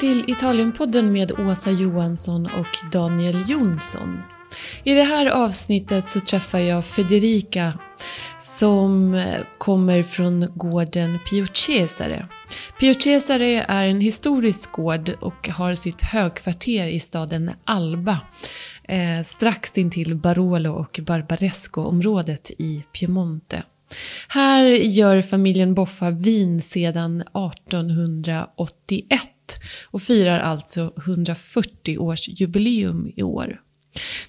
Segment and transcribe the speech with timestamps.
[0.00, 4.22] till Italienpodden med Åsa Johansson och Daniel Jonsson.
[4.84, 7.78] I det här avsnittet så träffar jag Federica
[8.40, 12.26] som eh, kommer från gården Pio Cesare.
[12.80, 18.20] Pio Cesare är en historisk gård och har sitt högkvarter i staden Alba
[18.88, 23.62] eh, strax intill Barolo och Barbaresco-området i Piemonte.
[24.28, 29.35] Här gör familjen Boffa vin sedan 1881
[29.90, 33.60] och firar alltså 140 års jubileum i år.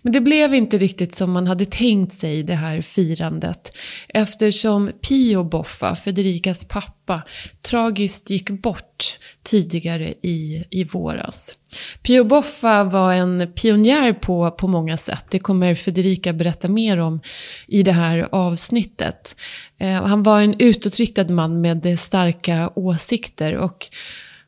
[0.02, 3.78] Men det blev inte riktigt som man hade tänkt sig det här firandet
[4.10, 7.24] eftersom Pio Boffa, Federicas pappa,
[7.62, 9.06] tragiskt gick bort
[9.44, 11.56] tidigare i, i våras.
[12.02, 15.26] Pio Boffa var en pionjär på, på många sätt.
[15.30, 17.22] Det kommer Federica berätta mer om
[17.68, 19.36] i det här avsnittet.
[19.80, 23.88] Eh, han var en utåtriktad man med starka åsikter och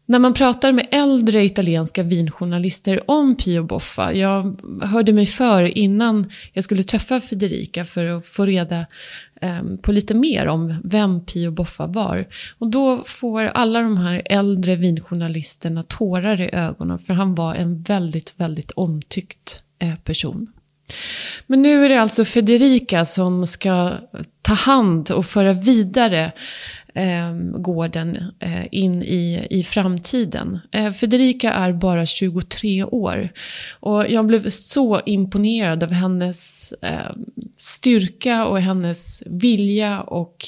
[0.09, 6.31] när man pratar med äldre italienska vinjournalister om Pio Boffa, jag hörde mig för innan
[6.53, 8.85] jag skulle träffa Federica för att få reda
[9.41, 12.25] ehm, på lite mer om vem Pio Boffa var.
[12.57, 17.81] Och då får alla de här äldre vinjournalisterna tårar i ögonen för han var en
[17.81, 20.47] väldigt, väldigt omtyckt eh, person.
[21.47, 23.93] Men nu är det alltså Federica som ska
[24.41, 26.31] ta hand och föra vidare
[27.00, 30.59] eh, gården eh, in i, i framtiden.
[30.72, 33.30] Eh, Federica är bara 23 år
[33.80, 37.16] och jag blev så imponerad av hennes eh,
[37.58, 40.45] styrka och hennes vilja och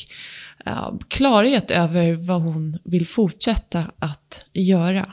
[0.66, 5.12] eh, klarhet över vad hon vill fortsätta att göra.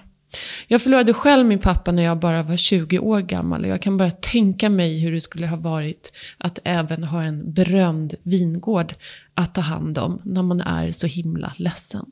[0.66, 3.97] Jag förlorade själv min pappa när jag bara var 20 år gammal och jag kan
[3.97, 8.94] bara tänka mig hur det skulle ha varit att även ha en berömd vingård
[9.39, 12.06] att ta hand om när man är så himla ledsen.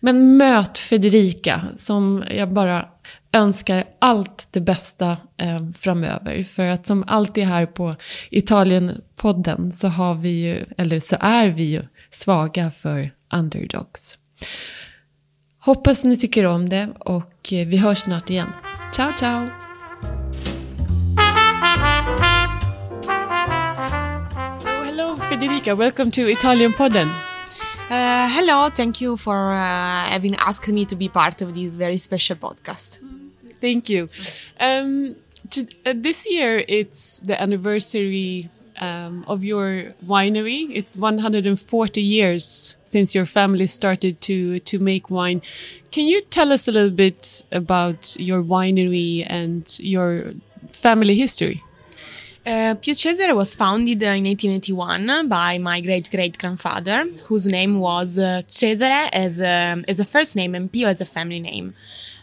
[0.00, 2.88] Men möt Federica som jag bara
[3.32, 6.42] önskar allt det bästa eh, framöver.
[6.42, 7.96] För att som alltid här på
[8.30, 14.18] Italienpodden så har vi ju, eller så är vi ju svaga för underdogs.
[15.58, 18.48] Hoppas ni tycker om det och eh, vi hörs snart igen.
[18.92, 19.48] Ciao, ciao!
[25.28, 27.08] Federica, welcome to Italian Podden.
[27.88, 31.96] Uh, hello, thank you for uh, having asked me to be part of this very
[31.96, 33.00] special podcast.
[33.60, 34.10] Thank you.
[34.60, 35.16] Um,
[35.50, 40.68] to, uh, this year it's the anniversary um, of your winery.
[40.70, 45.40] It's 140 years since your family started to to make wine.
[45.90, 50.34] Can you tell us a little bit about your winery and your
[50.70, 51.63] family history?
[52.46, 57.80] Uh, Pio Cesare was founded uh, in 1881 by my great great grandfather, whose name
[57.80, 61.72] was uh, Cesare as a, as a first name and Pio as a family name.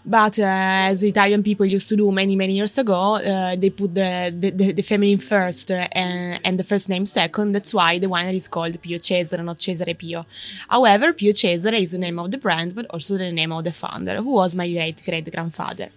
[0.06, 3.96] But uh, as Italian people used to do many, many years ago, uh, they put
[3.96, 7.52] the, the, the family first uh, and, and, the first name second.
[7.53, 10.26] That's why the winery is called Pio Cesare, not Cesare Pio.
[10.70, 13.72] However, Pio Cesare is the name of the brand, but also the name of the
[13.72, 15.90] founder, who was my great great grandfather.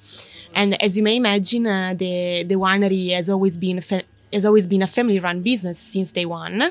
[0.54, 3.80] And as you may imagine, uh, the, the winery has always been
[4.34, 6.70] has always been a family run business since day one.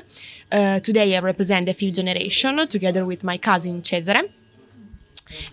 [0.52, 4.22] Uh, today I represent the fifth generation together with my cousin Cesare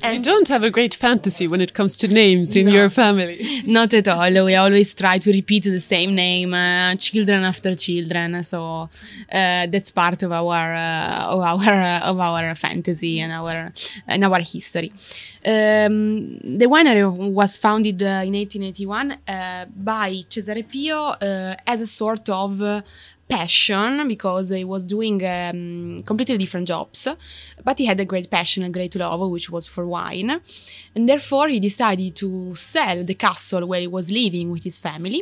[0.01, 2.89] and you don't have a great fantasy when it comes to names in no, your
[2.89, 3.63] family.
[3.65, 4.45] Not at all.
[4.45, 8.43] We always try to repeat the same name, uh, children after children.
[8.43, 8.89] So
[9.31, 13.71] uh, that's part of our uh, of our uh, of our fantasy and our
[14.07, 14.91] and our history.
[15.45, 21.15] Um, the winery was founded uh, in 1881 uh, by Cesare Pio
[21.65, 22.83] as a sort of
[23.31, 27.07] passion because he was doing um, completely different jobs,
[27.63, 30.29] but he had a great passion, a great love, which was for wine.
[30.95, 35.21] And therefore, he decided to sell the castle where he was living with his family.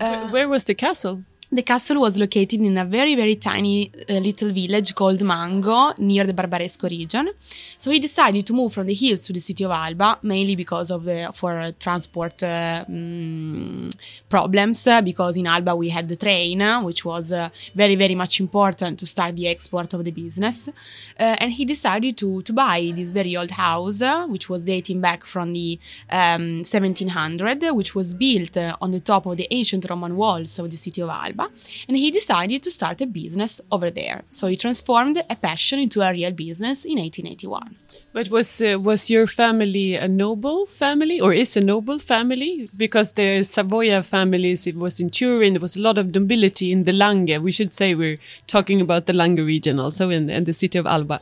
[0.00, 1.22] Uh, where was the castle?
[1.50, 6.24] The castle was located in a very, very tiny uh, little village called Mango near
[6.24, 7.30] the Barbaresco region.
[7.76, 10.90] So he decided to move from the hills to the city of Alba, mainly because
[10.90, 13.90] of the for transport uh, um,
[14.28, 14.86] problems.
[14.86, 18.40] Uh, because in Alba we had the train, uh, which was uh, very, very much
[18.40, 20.68] important to start the export of the business.
[20.68, 25.24] Uh, and he decided to to buy this very old house, which was dating back
[25.24, 25.78] from the
[26.10, 30.76] um, 1700, which was built on the top of the ancient Roman walls of the
[30.76, 31.43] city of Alba
[31.88, 34.22] and he decided to start a business over there.
[34.28, 37.76] So he transformed a passion into a real business in 1881.
[38.12, 42.68] But was uh, was your family a noble family, or is a noble family?
[42.76, 46.84] Because the Savoia families, it was in Turin, there was a lot of nobility in
[46.84, 47.40] the Langhe.
[47.40, 50.86] We should say we're talking about the Langhe region also in, in the city of
[50.86, 51.20] Alba.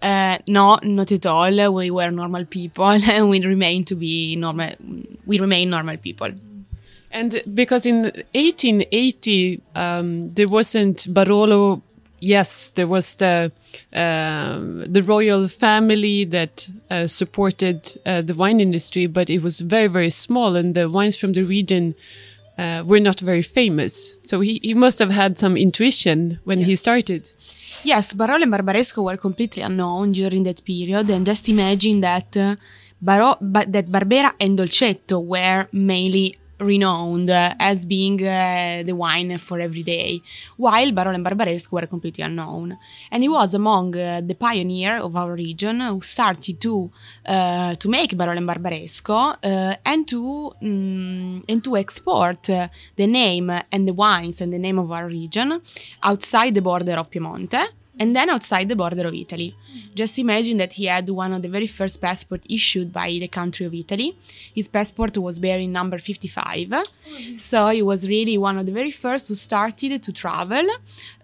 [0.00, 1.72] Uh, no, not at all.
[1.72, 4.72] We were normal people, and we remain to be normal.
[5.26, 6.30] We remain normal people.
[7.14, 8.02] And because in
[8.34, 11.80] 1880 um, there wasn't Barolo.
[12.20, 13.52] Yes, there was the
[13.92, 19.88] um the royal family that uh, supported uh, the wine industry, but it was very
[19.88, 21.94] very small, and the wines from the region
[22.58, 23.94] uh, were not very famous.
[24.28, 27.28] So he, he must have had some intuition when he started.
[27.82, 32.56] Yes, Barolo and Barbaresco were completely unknown during that period, and just imagine that uh,
[33.02, 39.36] Baro- ba- that Barbera and Dolcetto were mainly renowned uh, as being uh, the wine
[39.38, 40.22] for every day,
[40.56, 42.78] while Barolo and Barbaresco were completely unknown.
[43.10, 46.90] And he was among uh, the pioneer of our region who started to
[47.26, 53.06] uh, to make Barolo and Barbaresco uh, and to mm, and to export uh, the
[53.06, 55.60] name and the wines and the name of our region
[56.02, 57.68] outside the border of Piemonte
[57.98, 59.54] and then outside the border of Italy.
[59.94, 63.66] Just imagine that he had one of the very first passport issued by the country
[63.66, 64.16] of Italy.
[64.54, 66.74] His passport was bearing number 55.
[67.36, 70.66] So he was really one of the very first who started to travel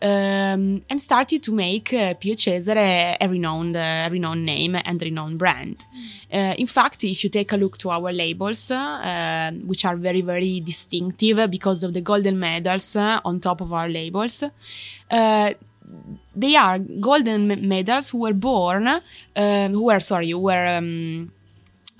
[0.02, 5.38] um, and started to make uh, Pio Cesare a renowned, uh, renowned name and renowned
[5.38, 5.84] brand.
[6.32, 10.20] Uh, in fact, if you take a look to our labels, uh, which are very,
[10.20, 14.44] very distinctive because of the golden medals uh, on top of our labels,
[15.10, 15.52] uh,
[16.34, 21.30] they are golden medals who were born, um, who were sorry, who were um,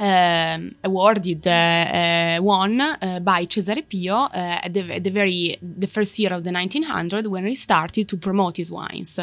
[0.00, 5.58] um, awarded, uh, uh, won uh, by Cesare Pio uh, at, the, at the very
[5.60, 9.20] the first year of the 1900 when he started to promote his wines.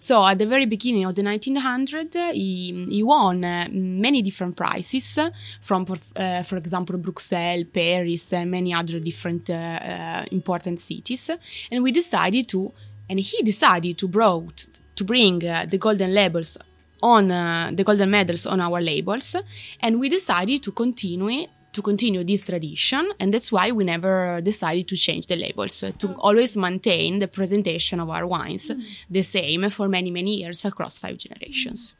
[0.00, 5.18] So at the very beginning of the 1900, he, he won uh, many different prizes
[5.60, 11.30] from, uh, for example, Bruxelles, Paris, and many other different uh, uh, important cities.
[11.70, 12.72] And we decided to,
[13.08, 14.66] and he decided to brought
[14.96, 16.58] to bring uh, the golden labels
[17.02, 19.36] on uh, the golden medals on our labels,
[19.80, 24.88] and we decided to continue to continue this tradition, and that's why we never decided
[24.88, 28.70] to change the labels uh, to always maintain the presentation of our wines
[29.10, 31.94] the same for many many years across five generations.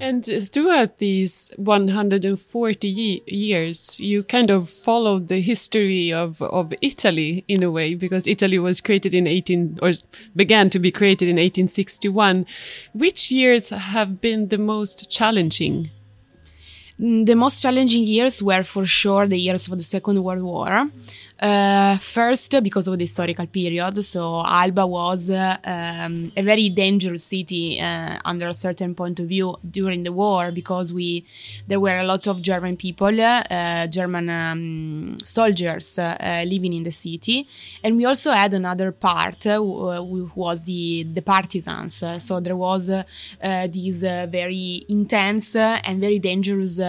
[0.00, 7.44] And throughout these 140 ye- years, you kind of followed the history of, of Italy
[7.48, 9.90] in a way, because Italy was created in 18, or
[10.36, 12.46] began to be created in 1861.
[12.94, 15.90] Which years have been the most challenging?
[17.00, 20.90] Mm, The most challenging years were for sure the years of the Second World War.
[21.40, 27.22] Uh, first, because of the historical period, so Alba was uh, um, a very dangerous
[27.22, 31.24] city uh, under a certain point of view during the war because we
[31.68, 35.96] there were a lot of German people, uh, German um, soldiers
[36.44, 37.46] living in the city,
[37.84, 42.02] and we also had another part who, was the the partisans.
[42.18, 46.80] So there was this very intense and very dangerous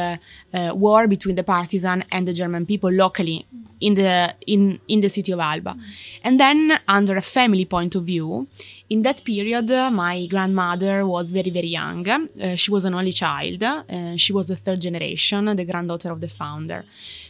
[0.51, 3.45] war between the partisan and the German people locally
[3.79, 5.77] in the in in the city of Alba.
[6.23, 8.47] And then under a family point of view,
[8.89, 12.07] in that period uh, my grandmother was very very young.
[12.09, 13.61] Uh, she was an only child.
[13.63, 16.83] Uh, she was the third generation, the granddaughter of the founder.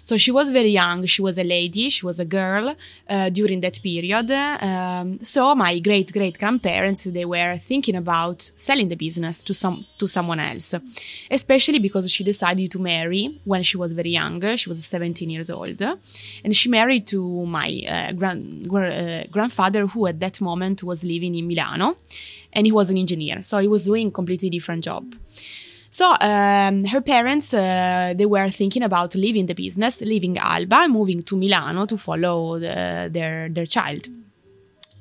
[0.04, 1.06] So she was very young.
[1.06, 1.90] She was a lady.
[1.90, 2.76] She was a girl
[3.10, 4.32] uh, during that period.
[4.32, 9.86] Um, so my great great grandparents they were thinking about selling the business to some
[9.98, 10.74] to someone else,
[11.30, 14.40] especially because she decided to marry when she was very young.
[14.56, 15.82] She was 17 years old,
[16.44, 18.68] and she married to my uh, grand,
[19.32, 21.88] grandfather, who at that moment was living in Milano,
[22.56, 23.38] and he was an engineer.
[23.42, 25.04] So he was doing a completely different job.
[25.92, 31.24] So um, her parents uh, they were thinking about leaving the business, leaving Alba, moving
[31.24, 34.04] to Milano to follow the, their their child.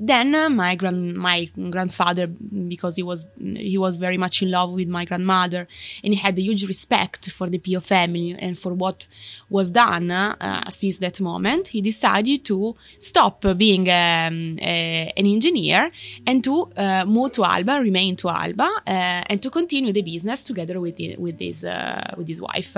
[0.01, 4.73] Then uh, my grand my grandfather, because he was he was very much in love
[4.73, 5.67] with my grandmother,
[6.05, 9.09] and he had a huge respect for the Pio family and for what
[9.51, 11.69] was done uh, since that moment.
[11.69, 15.91] He decided to stop being um, an engineer
[16.27, 20.45] and to uh, move to Alba, remain to Alba, uh, and to continue the business
[20.45, 22.77] together with the, with his uh, with his wife.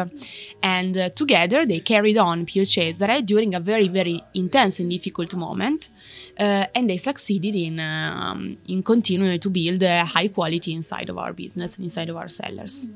[0.63, 5.35] And uh, together they carried on Pio Cesare during a very very intense and difficult
[5.35, 5.91] moment
[6.37, 8.41] and they succeeded in um,
[8.73, 12.29] in continuing to build a high quality inside of our business and inside of our
[12.29, 12.89] cellars.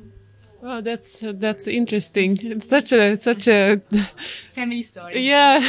[0.64, 2.30] Wow, that's uh, that's interesting.
[2.40, 3.80] It's such a such a
[4.58, 5.26] Family story.
[5.32, 5.60] yeah.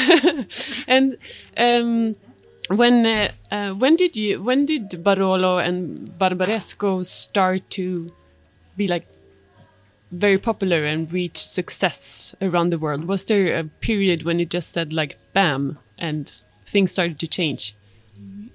[0.95, 1.17] and
[1.57, 2.15] um,
[2.69, 5.79] when uh, uh, when did you when did Barolo and
[6.21, 7.85] Barbaresco start to
[8.77, 9.05] be like
[10.11, 13.05] very popular and reach success around the world?
[13.05, 17.75] Was there a period when it just said like bam and things started to change?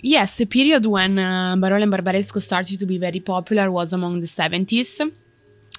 [0.03, 4.21] Yes, the period when uh, Barolo and Barbaresco started to be very popular was among
[4.21, 5.13] the 70s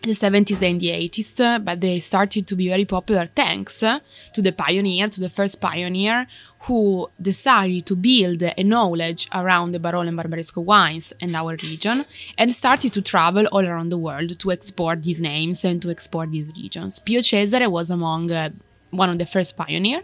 [0.04, 4.52] the 70s and the 80s, but they started to be very popular thanks to the
[4.52, 6.26] pioneer, to the first pioneer
[6.62, 12.06] who decided to build a knowledge around the Barolo and Barbaresco wines and our region
[12.38, 16.32] and started to travel all around the world to export these names and to export
[16.32, 17.00] these regions.
[17.00, 18.50] Pio Cesare was among uh,
[18.92, 20.02] one of the first pioneer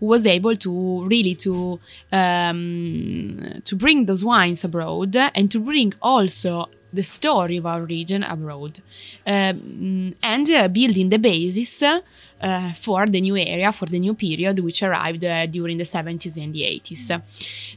[0.00, 1.80] who was able to really to
[2.12, 8.22] um, to bring those wines abroad and to bring also the story of our region
[8.22, 8.80] abroad
[9.26, 14.58] um, and uh, building the basis uh, for the new area, for the new period
[14.60, 17.20] which arrived uh, during the 70s and the 80s.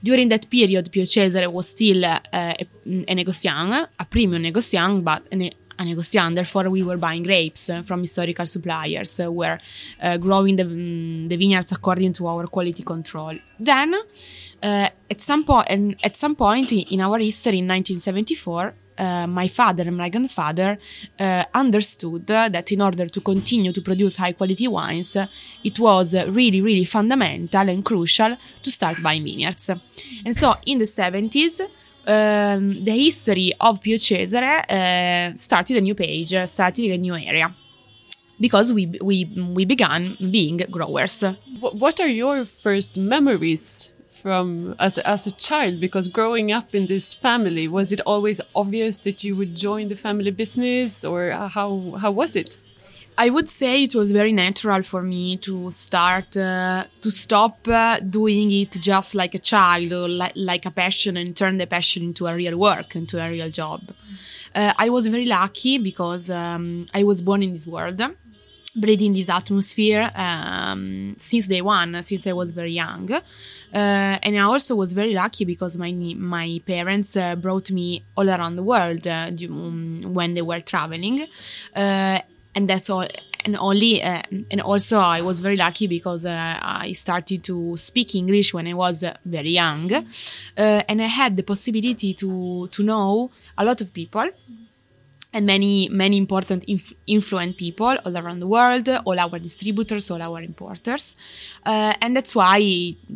[0.03, 5.23] During that period, Pio Cesare was still uh, a, a negociant, a premium negociant, but
[5.31, 5.49] an,
[5.79, 6.35] a negociant.
[6.35, 9.19] Therefore, we were buying grapes from historical suppliers.
[9.19, 9.59] Uh, were
[10.01, 13.35] uh, growing the, um, the vineyards according to our quality control.
[13.59, 19.47] Then, uh, at some point, at some point in our history, in 1974, uh, my
[19.47, 20.77] father and my grandfather
[21.19, 25.15] uh, understood that in order to continue to produce high quality wines,
[25.63, 29.69] it was really, really fundamental and crucial to start buying vineyards.
[30.25, 31.61] And so in the 70s,
[32.07, 37.53] um, the history of Pio Cesare uh, started a new page, started a new area.
[38.39, 41.23] Because we, we, we began being growers.
[41.59, 47.13] What are your first memories from as as a child because growing up in this
[47.13, 52.11] family was it always obvious that you would join the family business or how how
[52.11, 52.57] was it
[53.19, 57.99] I would say it was very natural for me to start uh, to stop uh,
[57.99, 62.03] doing it just like a child or li like a passion and turn the passion
[62.03, 63.81] into a real work, into a real job.
[64.53, 68.01] Uh, I was very lucky because um, I was born in this world
[68.77, 73.11] breathing this atmosphere um, since day one, since I was very young.
[73.11, 73.21] Uh,
[73.73, 78.55] and I also was very lucky because my my parents uh, brought me all around
[78.55, 79.31] the world uh,
[80.17, 81.27] when they were traveling,
[81.75, 82.19] uh,
[82.57, 83.07] and that's all.
[83.45, 88.13] And only, uh, and also I was very lucky because uh, I started to speak
[88.13, 89.89] English when I was very young,
[90.57, 94.27] and I had the possibility to to know a lot of people
[95.37, 100.21] and many many important inf- influent people all around the world all our distributors all
[100.21, 101.15] our importers.
[101.65, 102.59] Uh, and that's why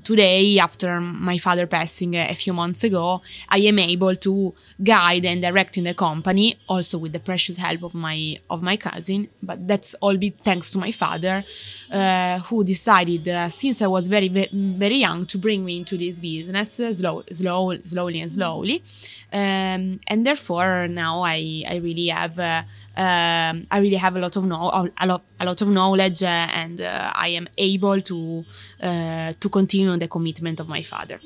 [0.04, 4.54] today after my father passing a few months ago i am able to
[4.94, 8.18] guide and direct in the company also with the precious help of my
[8.50, 9.28] of my cousin.
[9.42, 11.44] But that's all be thanks to my father
[11.92, 16.20] uh, who decided uh, since i was very very young to bring me into this
[16.20, 18.84] business slow, slow slowly and slowly.
[19.34, 22.64] Um, and therefore now i i really have uh,
[22.96, 26.62] um, I really have a lot of know a lot a lot of knowledge uh,
[26.62, 28.46] and uh, I am able to
[28.82, 31.20] uh, to continue the commitment of my father.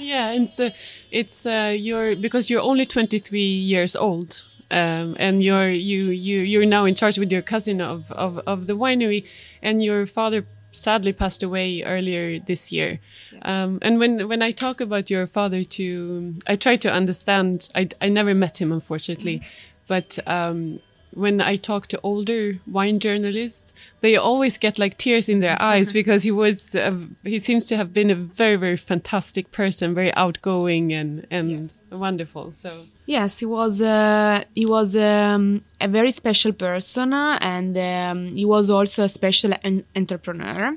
[0.00, 0.70] Yeah, and so
[1.10, 4.44] it's uh, you're because you're only 23 years old.
[4.70, 8.66] Um, and you're you you you're now in charge with your cousin of, of, of
[8.66, 9.26] the winery,
[9.62, 13.00] and your father sadly passed away earlier this year.
[13.32, 13.42] Yes.
[13.46, 17.70] Um, and when when I talk about your father, to I try to understand.
[17.74, 20.80] I I never met him, unfortunately, mm -hmm but um,
[21.12, 25.92] when I talk to older wine journalists, they always get like tears in their eyes
[25.92, 30.12] because he was uh, he seems to have been a very very fantastic person, very
[30.14, 31.82] outgoing and and yes.
[31.90, 32.50] wonderful.
[32.50, 38.44] So yes, he was uh, he was um, a very special person, and um, he
[38.44, 39.52] was also a special
[39.96, 40.76] entrepreneur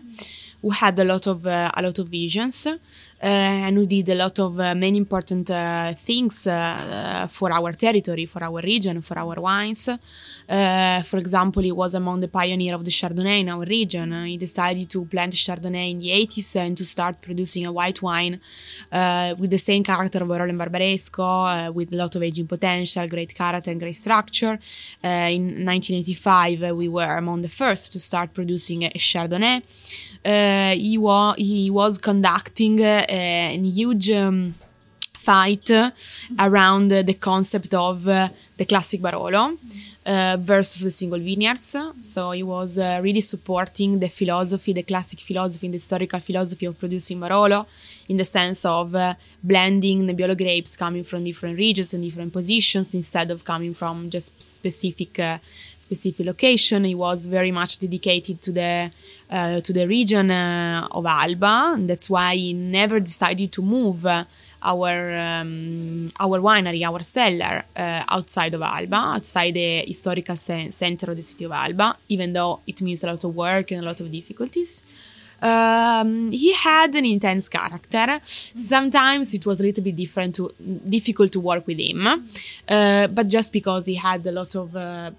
[0.62, 2.68] who had a lot of uh, a lot of visions.
[3.24, 3.28] Uh,
[3.68, 8.44] and who did a lot of uh, many important uh, things for our territory, for
[8.44, 9.88] our region, for our wines.
[11.04, 14.12] for example, he was among the pioneer of the Chardonnay in our region.
[14.26, 18.40] he decided to plant Chardonnay in the 80s and to start producing a white wine
[19.38, 23.36] with the same character of Barolo and Barbaresco, with a lot of aging potential, great
[23.36, 24.58] character and great structure.
[25.04, 29.62] in 1985, we were among the first to start producing a Chardonnay.
[30.24, 34.56] Uh, he, wa- he was conducting uh, a huge um,
[35.14, 35.70] fight
[36.40, 38.28] around the concept of uh,
[38.58, 39.58] the classic Barolo.
[40.04, 41.78] Uh, versus the single vineyards.
[42.02, 46.66] So he was uh, really supporting the philosophy, the classic philosophy, and the historical philosophy
[46.66, 47.68] of producing Barolo
[48.10, 49.14] in the sense of uh,
[49.44, 54.42] blending Nebbiolo grapes coming from different regions and different positions instead of coming from just
[54.42, 55.20] specific
[55.92, 56.86] specific location.
[56.86, 58.92] He was very much dedicated to the
[59.30, 61.74] uh, to the region uh, of Alba.
[61.76, 64.24] And that's why he never decided to move uh,
[64.72, 64.94] our
[65.28, 71.24] um, our winery, our cellar uh, outside of Alba, outside the historical center of the
[71.24, 74.12] city of Alba, even though it means a lot of work and a lot of
[74.12, 74.84] difficulties.
[75.42, 78.20] Um, he had an intense character.
[78.74, 80.54] Sometimes it was a little bit different, to,
[80.88, 85.10] difficult to work with him, uh, but just because he had a lot of uh,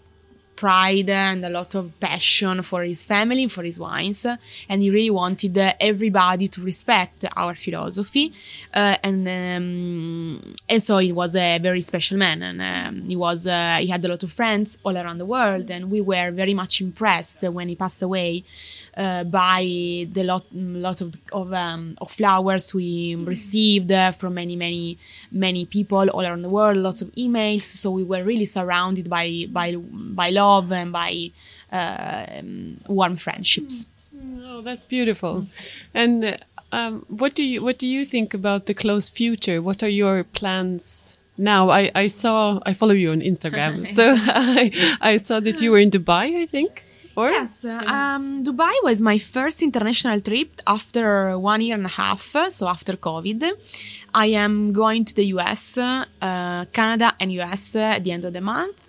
[0.62, 4.22] pride and a lot of passion for his family, for his wines,
[4.70, 5.56] and he really wanted
[5.90, 8.26] everybody to respect our philosophy,
[8.80, 13.40] uh, and um, and so he was a very special man, and um, he was
[13.46, 16.54] uh, he had a lot of friends all around the world, and we were very
[16.62, 18.44] much impressed when he passed away
[19.02, 19.60] uh, by
[20.16, 20.44] the lot
[20.86, 21.08] lots of
[21.40, 24.96] of, um, of flowers we received from many many
[25.46, 27.62] many people all around the world, lots of emails.
[27.82, 29.26] So we were really surrounded by
[29.58, 29.68] by
[30.22, 31.30] by love and by
[31.72, 32.26] uh,
[32.86, 33.86] warm friendships.
[34.44, 35.46] Oh, that's beautiful.
[35.94, 36.36] And uh,
[36.72, 39.60] um, what do you what do you think about the close future?
[39.62, 41.18] What are your plans?
[41.38, 45.70] Now I, I saw I follow you on Instagram, so I, I saw that you
[45.70, 46.42] were in Dubai.
[46.42, 46.84] I think.
[47.14, 47.28] Or?
[47.28, 52.22] Yes, uh, um, Dubai was my first international trip after one year and a half,
[52.48, 53.52] so after COVID.
[54.14, 58.40] I am going to the US, uh, Canada, and US at the end of the
[58.40, 58.88] month.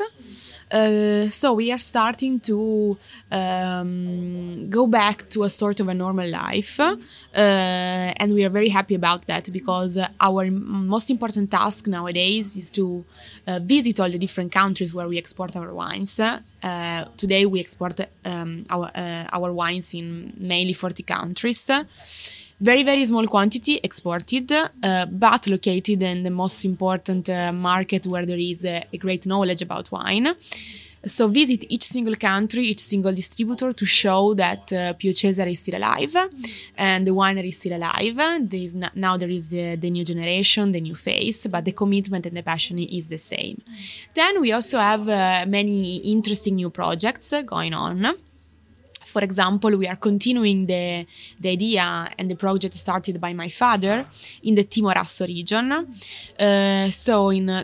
[0.73, 2.97] Uh, so we are starting to
[3.31, 6.93] um, go back to a sort of a normal life, uh,
[7.35, 13.05] and we are very happy about that because our most important task nowadays is to
[13.45, 16.19] uh, visit all the different countries where we export our wines.
[16.19, 21.69] Uh, today we export um, our uh, our wines in mainly 40 countries
[22.63, 28.25] very very small quantity exported uh, but located in the most important uh, market where
[28.25, 30.33] there is a, a, great knowledge about wine.
[31.05, 35.59] So visit each single country each single distributor to show that uh, Pio Cesare is
[35.59, 36.15] still alive
[36.77, 38.15] and the winery is still alive.
[38.49, 42.25] There is now there is the, the, new generation the new face but the commitment
[42.25, 43.61] and the passion is the same.
[44.13, 48.15] Then we also have uh, many interesting new projects going on
[49.13, 51.05] for example, we are continuing the,
[51.39, 54.07] the idea and the project started by my father
[54.41, 55.71] in the Timorasso region.
[55.71, 57.63] Uh, so, in uh,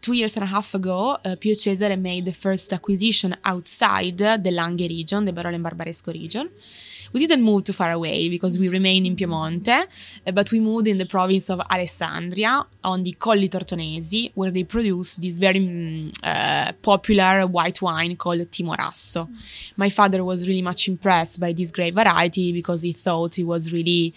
[0.00, 4.50] two years and a half ago, uh, Pio Cesare made the first acquisition outside the
[4.50, 6.50] Langhe region, the Barolo and Barbaresco region.
[7.12, 9.68] We didn't move too far away because we remained in Piemonte,
[10.26, 14.64] uh, but we moved in the province of Alessandria on the Colli Tortonesi, where they
[14.64, 19.26] produce this very mm, uh, popular white wine called Timorasso.
[19.26, 19.36] Mm.
[19.76, 23.72] My father was really much impressed by this great variety because he thought it was
[23.72, 24.14] really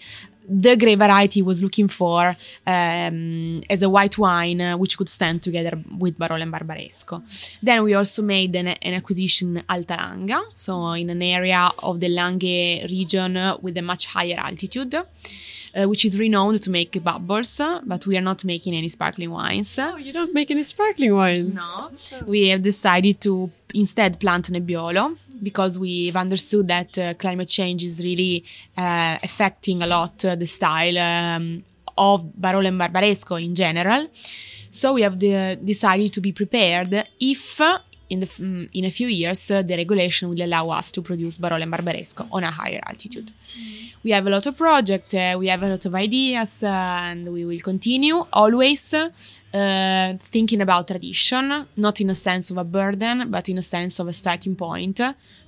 [0.48, 5.42] the grape variety was looking for um, as a white wine uh, which could stand
[5.42, 7.22] together with Barolo and Barbaresco.
[7.62, 12.08] Then we also made an, an, acquisition Alta Langa, so in an area of the
[12.08, 14.94] Langhe region with a much higher altitude.
[15.74, 19.78] Uh, which is renowned to make bubbles, but we are not making any sparkling wines.
[19.78, 21.54] Oh, you don't make any sparkling wines?
[21.54, 22.22] No.
[22.26, 28.04] We have decided to instead plant Nebbiolo because we've understood that uh, climate change is
[28.04, 28.44] really
[28.76, 31.64] uh, affecting a lot uh, the style um,
[31.96, 34.08] of Barolo and Barbaresco in general.
[34.70, 37.60] So we have the, decided to be prepared if
[38.12, 41.38] in, the, mm, in a few years uh, the regulation will allow us to produce
[41.38, 43.30] Barolo and Barbaresco on a higher altitude.
[43.32, 43.98] Mm-hmm.
[44.04, 47.32] We have a lot of projects, uh, we have a lot of ideas, uh, and
[47.32, 53.30] we will continue always uh, thinking about tradition, not in a sense of a burden,
[53.30, 55.00] but in a sense of a starting point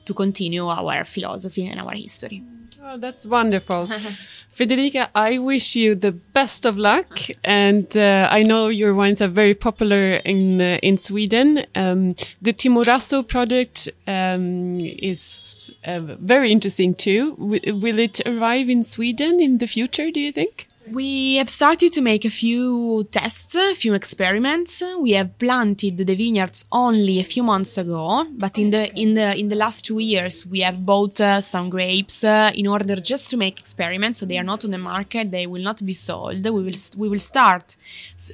[0.04, 2.42] to continue our philosophy and our history.
[2.82, 3.88] Oh, that's wonderful.
[4.54, 9.28] Federica, I wish you the best of luck, and uh, I know your wines are
[9.28, 11.66] very popular in uh, in Sweden.
[11.74, 17.34] Um, the Timorasso product um, is uh, very interesting too.
[17.36, 20.12] W will it arrive in Sweden in the future?
[20.12, 20.68] Do you think?
[20.90, 24.82] We have started to make a few tests, a few experiments.
[25.00, 29.34] We have planted the vineyards only a few months ago, but in the in the
[29.34, 33.30] in the last two years we have bought uh, some grapes uh, in order just
[33.30, 34.18] to make experiments.
[34.18, 36.44] So they are not on the market; they will not be sold.
[36.44, 37.76] We will we will start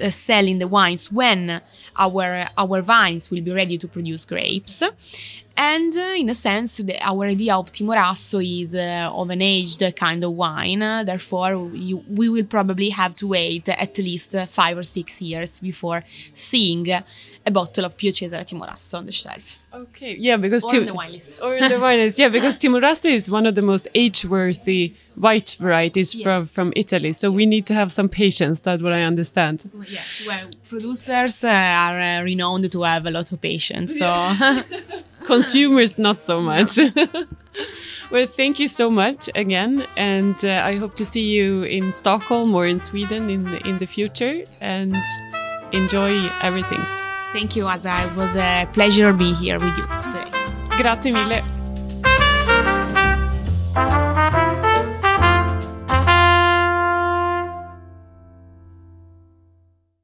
[0.00, 1.62] uh, selling the wines when
[1.96, 4.82] our our vines will be ready to produce grapes.
[5.62, 9.94] And uh, in a sense, the, our idea of Timorasso is uh, of an aged
[9.94, 10.78] kind of wine.
[10.78, 16.02] therefore, you, we will probably have to wait at least five or six years before
[16.34, 19.58] seeing a bottle of Pio Cesare Timorasso on the shelf.
[19.72, 21.40] Okay, yeah, because or Tim- the wine list.
[21.42, 26.14] or the wine list, yeah, because Timorasso is one of the most age-worthy white varieties
[26.14, 26.22] yes.
[26.24, 27.12] from from Italy.
[27.12, 27.36] So yes.
[27.36, 28.60] we need to have some patience.
[28.60, 29.70] That's what I understand.
[29.86, 33.98] Yes, well, producers uh, are uh, renowned to have a lot of patience.
[33.98, 34.08] So.
[35.24, 36.78] Consumers not so much.
[38.10, 42.54] well, thank you so much again, and uh, I hope to see you in Stockholm
[42.54, 44.44] or in Sweden in the, in the future.
[44.60, 44.96] And
[45.72, 46.84] enjoy everything.
[47.32, 48.10] Thank you, Aza.
[48.10, 50.30] It was a pleasure to be here with you today.
[50.78, 51.59] Grazie mille.